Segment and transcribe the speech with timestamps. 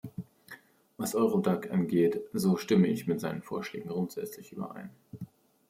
[0.97, 4.89] Was Eurodac angeht, so stimme ich mit seinen Vorschlägen grundsätzlich überein.